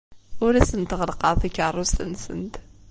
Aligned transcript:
Ur 0.45 0.53
asent-ɣellqeɣ 0.61 1.33
takeṛṛust-nsent. 1.41 2.55